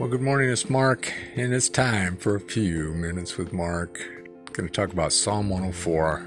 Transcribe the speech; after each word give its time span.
Well, 0.00 0.08
good 0.08 0.22
morning. 0.22 0.48
It's 0.48 0.70
Mark, 0.70 1.12
and 1.36 1.52
it's 1.52 1.68
time 1.68 2.16
for 2.16 2.34
a 2.34 2.40
few 2.40 2.94
minutes 2.94 3.36
with 3.36 3.52
Mark. 3.52 4.00
I'm 4.00 4.52
going 4.54 4.66
to 4.66 4.72
talk 4.72 4.94
about 4.94 5.12
Psalm 5.12 5.50
104. 5.50 6.26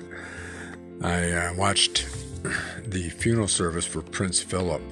I 1.02 1.32
uh, 1.32 1.54
watched 1.56 2.06
the 2.86 3.10
funeral 3.10 3.48
service 3.48 3.84
for 3.84 4.04
Prince 4.04 4.40
Philip. 4.44 4.84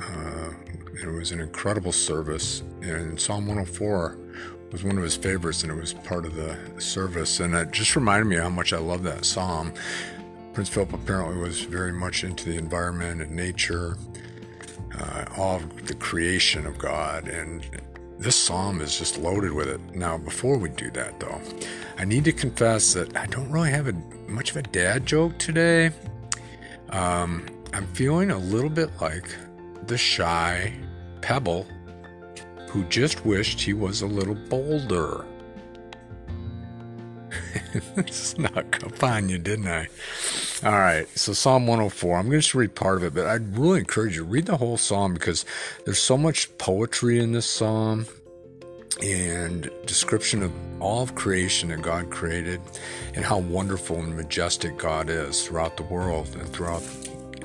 Uh, 0.00 0.50
it 1.02 1.08
was 1.08 1.32
an 1.32 1.40
incredible 1.40 1.90
service, 1.90 2.62
and 2.80 3.20
Psalm 3.20 3.48
104 3.48 4.16
was 4.70 4.84
one 4.84 4.96
of 4.96 5.02
his 5.02 5.16
favorites, 5.16 5.64
and 5.64 5.72
it 5.72 5.74
was 5.74 5.94
part 5.94 6.24
of 6.24 6.36
the 6.36 6.56
service. 6.80 7.40
And 7.40 7.56
it 7.56 7.72
just 7.72 7.96
reminded 7.96 8.26
me 8.26 8.36
how 8.36 8.50
much 8.50 8.72
I 8.72 8.78
love 8.78 9.02
that 9.02 9.24
psalm. 9.24 9.74
Prince 10.52 10.68
Philip 10.68 10.92
apparently 10.92 11.38
was 11.38 11.62
very 11.62 11.92
much 11.92 12.22
into 12.22 12.48
the 12.48 12.56
environment 12.56 13.20
and 13.20 13.32
nature, 13.32 13.96
uh, 14.96 15.24
all 15.36 15.56
of 15.56 15.88
the 15.88 15.94
creation 15.94 16.66
of 16.66 16.78
God, 16.78 17.26
and 17.26 17.66
this 18.18 18.34
psalm 18.34 18.80
is 18.80 18.98
just 18.98 19.18
loaded 19.18 19.52
with 19.52 19.68
it. 19.68 19.80
Now, 19.94 20.18
before 20.18 20.58
we 20.58 20.70
do 20.70 20.90
that, 20.90 21.20
though, 21.20 21.40
I 21.98 22.04
need 22.04 22.24
to 22.24 22.32
confess 22.32 22.94
that 22.94 23.16
I 23.16 23.26
don't 23.26 23.50
really 23.50 23.70
have 23.70 23.86
a, 23.86 23.92
much 24.28 24.50
of 24.50 24.56
a 24.56 24.62
dad 24.62 25.06
joke 25.06 25.38
today. 25.38 25.90
Um, 26.90 27.46
I'm 27.72 27.86
feeling 27.88 28.30
a 28.30 28.38
little 28.38 28.70
bit 28.70 28.90
like 29.00 29.28
the 29.86 29.96
shy 29.96 30.74
pebble 31.20 31.66
who 32.68 32.84
just 32.84 33.24
wished 33.24 33.60
he 33.60 33.72
was 33.72 34.02
a 34.02 34.06
little 34.06 34.34
bolder. 34.34 35.24
Snuck 38.10 39.02
on 39.02 39.28
you, 39.28 39.38
didn't 39.38 39.68
I? 39.68 39.88
All 40.64 40.72
right, 40.72 41.06
so 41.16 41.32
Psalm 41.32 41.66
104. 41.66 42.16
I'm 42.16 42.24
going 42.24 42.32
to 42.32 42.38
just 42.38 42.54
read 42.54 42.74
part 42.74 42.96
of 42.98 43.04
it, 43.04 43.14
but 43.14 43.26
I'd 43.26 43.56
really 43.56 43.80
encourage 43.80 44.16
you 44.16 44.24
to 44.24 44.28
read 44.28 44.46
the 44.46 44.56
whole 44.56 44.76
psalm 44.76 45.14
because 45.14 45.44
there's 45.84 45.98
so 45.98 46.16
much 46.16 46.56
poetry 46.58 47.20
in 47.20 47.32
this 47.32 47.46
psalm 47.46 48.06
and 49.02 49.70
description 49.86 50.42
of 50.42 50.52
all 50.80 51.02
of 51.02 51.14
creation 51.14 51.68
that 51.68 51.82
God 51.82 52.10
created 52.10 52.60
and 53.14 53.24
how 53.24 53.38
wonderful 53.38 53.98
and 53.98 54.16
majestic 54.16 54.76
God 54.76 55.08
is 55.08 55.46
throughout 55.46 55.76
the 55.76 55.84
world 55.84 56.34
and 56.34 56.48
throughout 56.48 56.82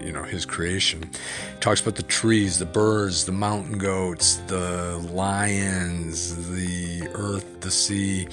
you 0.01 0.11
know 0.11 0.23
his 0.23 0.45
creation. 0.45 1.03
He 1.03 1.59
talks 1.59 1.81
about 1.81 1.95
the 1.95 2.03
trees, 2.03 2.59
the 2.59 2.65
birds, 2.65 3.25
the 3.25 3.31
mountain 3.31 3.77
goats, 3.77 4.37
the 4.47 4.97
lions, 5.11 6.49
the 6.49 7.07
earth, 7.13 7.61
the 7.61 7.71
sea, 7.71 8.27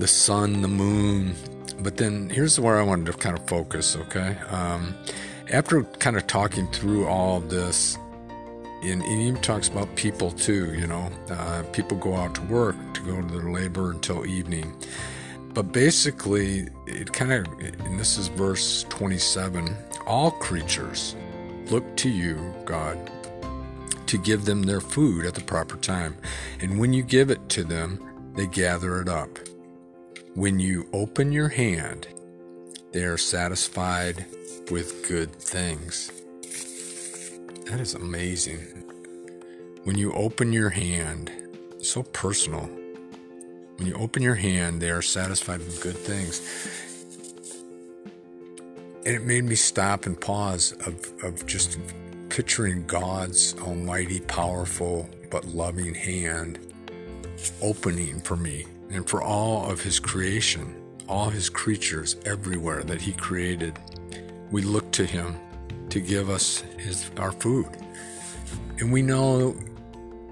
the 0.00 0.08
sun, 0.08 0.62
the 0.62 0.68
moon. 0.68 1.34
But 1.80 1.96
then 1.96 2.30
here's 2.30 2.58
where 2.58 2.78
I 2.78 2.82
wanted 2.82 3.06
to 3.06 3.12
kind 3.12 3.38
of 3.38 3.46
focus, 3.46 3.96
okay? 3.96 4.36
Um, 4.48 4.94
after 5.50 5.82
kind 5.84 6.16
of 6.16 6.26
talking 6.26 6.66
through 6.68 7.06
all 7.06 7.36
of 7.36 7.50
this, 7.50 7.96
and, 8.82 9.02
he 9.02 9.28
even 9.28 9.40
talks 9.42 9.68
about 9.68 9.94
people 9.94 10.30
too, 10.30 10.74
you 10.74 10.86
know, 10.86 11.10
uh, 11.30 11.62
people 11.72 11.98
go 11.98 12.16
out 12.16 12.34
to 12.34 12.42
work 12.42 12.76
to 12.94 13.00
go 13.02 13.20
to 13.20 13.26
their 13.28 13.50
labor 13.50 13.90
until 13.90 14.26
evening. 14.26 14.74
But 15.52 15.72
basically, 15.72 16.68
it 16.86 17.12
kind 17.12 17.32
of, 17.32 17.46
and 17.60 17.98
this 17.98 18.16
is 18.16 18.28
verse 18.28 18.84
27 18.88 19.76
all 20.06 20.30
creatures 20.30 21.14
look 21.70 21.96
to 21.96 22.08
you, 22.08 22.54
God, 22.64 22.98
to 24.06 24.18
give 24.18 24.44
them 24.44 24.62
their 24.62 24.80
food 24.80 25.26
at 25.26 25.34
the 25.34 25.40
proper 25.42 25.76
time. 25.76 26.16
And 26.60 26.78
when 26.78 26.92
you 26.92 27.02
give 27.02 27.30
it 27.30 27.48
to 27.50 27.64
them, 27.64 28.32
they 28.34 28.46
gather 28.46 29.00
it 29.00 29.08
up. 29.08 29.38
When 30.34 30.60
you 30.60 30.88
open 30.92 31.32
your 31.32 31.48
hand, 31.48 32.06
they 32.92 33.02
are 33.02 33.18
satisfied 33.18 34.26
with 34.70 35.04
good 35.08 35.34
things. 35.34 36.12
That 37.66 37.80
is 37.80 37.94
amazing. 37.94 38.60
When 39.82 39.98
you 39.98 40.12
open 40.12 40.52
your 40.52 40.70
hand, 40.70 41.32
so 41.82 42.04
personal. 42.04 42.70
When 43.76 43.88
you 43.88 43.94
open 43.94 44.22
your 44.22 44.36
hand, 44.36 44.80
they 44.80 44.90
are 44.90 45.02
satisfied 45.02 45.58
with 45.58 45.82
good 45.82 45.96
things. 45.96 46.40
And 49.04 49.16
it 49.16 49.24
made 49.24 49.42
me 49.42 49.56
stop 49.56 50.06
and 50.06 50.18
pause 50.18 50.72
of, 50.86 51.12
of 51.24 51.44
just 51.44 51.76
picturing 52.28 52.86
God's 52.86 53.58
almighty, 53.58 54.20
powerful, 54.20 55.10
but 55.28 55.44
loving 55.46 55.94
hand 55.94 56.60
opening 57.60 58.20
for 58.20 58.36
me 58.36 58.66
and 58.90 59.08
for 59.08 59.22
all 59.22 59.70
of 59.70 59.80
his 59.80 60.00
creation, 60.00 60.74
all 61.08 61.30
his 61.30 61.48
creatures 61.48 62.16
everywhere 62.26 62.82
that 62.82 63.00
he 63.00 63.12
created. 63.12 63.78
We 64.50 64.62
look 64.62 64.90
to 64.92 65.06
him 65.06 65.38
to 65.90 66.00
give 66.00 66.28
us 66.28 66.64
his 66.78 67.10
our 67.16 67.32
food. 67.32 67.68
And 68.78 68.92
we 68.92 69.02
know, 69.02 69.56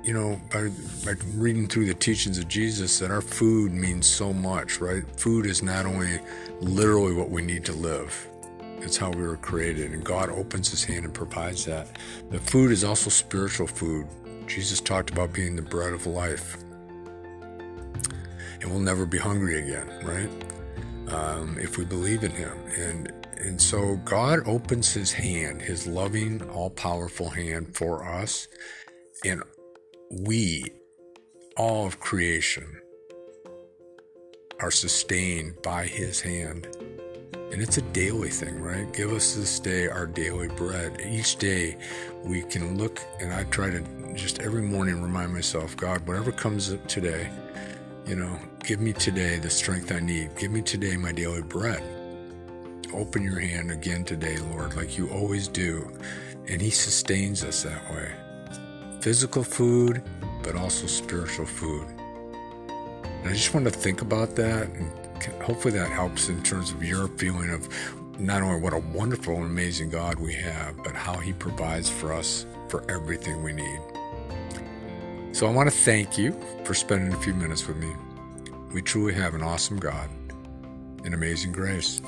you 0.02 0.12
know, 0.12 0.41
by, 0.52 0.70
by 1.04 1.18
reading 1.34 1.68
through 1.68 1.86
the 1.86 1.94
teachings 1.94 2.38
of 2.38 2.48
Jesus 2.48 2.98
that 2.98 3.10
our 3.10 3.20
food 3.20 3.72
means 3.72 4.06
so 4.06 4.32
much, 4.32 4.80
right? 4.80 5.04
Food 5.18 5.47
is 5.47 5.62
not 5.62 5.86
only 5.86 6.18
literally 6.60 7.14
what 7.14 7.30
we 7.30 7.42
need 7.42 7.64
to 7.66 7.72
live. 7.72 8.28
It's 8.80 8.97
how 8.97 9.10
we 9.10 9.22
were 9.22 9.36
created, 9.36 9.92
and 9.92 10.04
God 10.04 10.30
opens 10.30 10.70
His 10.70 10.84
hand 10.84 11.04
and 11.04 11.12
provides 11.12 11.64
that. 11.64 11.88
The 12.30 12.38
food 12.38 12.70
is 12.70 12.84
also 12.84 13.10
spiritual 13.10 13.66
food. 13.66 14.06
Jesus 14.47 14.80
talked 14.80 15.10
about 15.10 15.32
being 15.32 15.56
the 15.56 15.62
bread 15.62 15.92
of 15.92 16.06
life 16.06 16.56
and 18.60 18.70
we'll 18.70 18.80
never 18.80 19.06
be 19.06 19.19
hungry 19.19 19.58
again, 19.60 19.88
right? 20.04 20.30
Um, 21.12 21.58
if 21.58 21.78
we 21.78 21.84
believe 21.84 22.24
in 22.24 22.32
Him. 22.32 22.56
And 22.76 23.12
and 23.38 23.60
so 23.60 23.96
God 24.04 24.41
opens 24.46 24.92
His 24.92 25.12
hand, 25.12 25.62
His 25.62 25.86
loving, 25.86 26.42
all-powerful 26.50 27.30
hand 27.30 27.76
for 27.76 28.04
us, 28.04 28.48
and 29.24 29.42
we, 30.10 30.64
all 31.56 31.86
of 31.86 32.00
creation, 32.00 32.80
are 34.60 34.72
sustained 34.72 35.54
by 35.62 35.86
His 35.86 36.20
hand. 36.20 36.66
And 37.52 37.62
it's 37.62 37.78
a 37.78 37.82
daily 37.82 38.28
thing, 38.28 38.60
right? 38.60 38.92
Give 38.92 39.12
us 39.12 39.34
this 39.34 39.58
day 39.58 39.88
our 39.88 40.06
daily 40.06 40.48
bread. 40.48 41.00
Each 41.08 41.36
day 41.36 41.78
we 42.22 42.42
can 42.42 42.76
look, 42.76 43.00
and 43.20 43.32
I 43.32 43.44
try 43.44 43.70
to 43.70 43.80
just 44.14 44.41
every 44.41 44.62
morning 44.62 45.00
remind 45.00 45.32
myself, 45.32 45.76
God, 45.76 46.06
whatever 46.06 46.32
comes 46.32 46.72
up 46.72 46.86
today, 46.88 47.30
you 48.08 48.16
know, 48.16 48.38
give 48.64 48.80
me 48.80 48.94
today 48.94 49.36
the 49.36 49.50
strength 49.50 49.92
I 49.92 50.00
need. 50.00 50.34
Give 50.36 50.50
me 50.50 50.62
today 50.62 50.96
my 50.96 51.12
daily 51.12 51.42
bread. 51.42 51.82
Open 52.94 53.22
your 53.22 53.38
hand 53.38 53.70
again 53.70 54.02
today, 54.02 54.38
Lord, 54.38 54.76
like 54.76 54.96
you 54.96 55.10
always 55.10 55.46
do. 55.46 55.92
And 56.48 56.62
He 56.62 56.70
sustains 56.70 57.44
us 57.44 57.64
that 57.64 57.91
way. 57.92 58.10
Physical 59.02 59.44
food, 59.44 60.02
but 60.42 60.56
also 60.56 60.86
spiritual 60.86 61.44
food. 61.44 61.86
And 63.04 63.28
I 63.28 63.32
just 63.34 63.52
want 63.52 63.66
to 63.66 63.70
think 63.70 64.00
about 64.00 64.36
that, 64.36 64.68
and 64.68 64.91
hopefully 65.42 65.74
that 65.74 65.91
helps 65.91 66.30
in 66.30 66.42
terms 66.42 66.70
of 66.70 66.82
your 66.82 67.08
feeling 67.08 67.50
of 67.50 67.68
not 68.18 68.42
only 68.42 68.58
what 68.58 68.72
a 68.72 68.78
wonderful 68.78 69.36
and 69.36 69.44
amazing 69.44 69.91
God 69.91 70.18
we 70.18 70.32
have, 70.32 70.82
but 70.82 70.94
how 70.94 71.18
He 71.18 71.34
provides 71.34 71.91
for 71.91 72.14
us 72.14 72.47
for 72.68 72.91
everything 72.91 73.42
we 73.42 73.52
need. 73.52 73.80
So 75.38 75.47
I 75.47 75.50
want 75.50 75.71
to 75.71 75.76
thank 75.76 76.19
you 76.19 76.37
for 76.65 76.75
spending 76.75 77.15
a 77.15 77.16
few 77.21 77.32
minutes 77.32 77.65
with 77.69 77.76
me. 77.76 77.94
We 78.75 78.82
truly 78.82 79.15
have 79.15 79.34
an 79.34 79.43
awesome 79.44 79.78
God 79.78 80.10
and 81.04 81.15
amazing 81.15 81.53
grace. 81.53 82.03